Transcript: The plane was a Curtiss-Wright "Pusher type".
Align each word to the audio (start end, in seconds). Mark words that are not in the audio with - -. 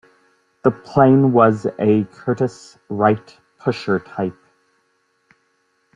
The 0.63 0.71
plane 0.71 1.31
was 1.31 1.67
a 1.77 2.05
Curtiss-Wright 2.05 3.37
"Pusher 3.59 3.99
type". 3.99 4.35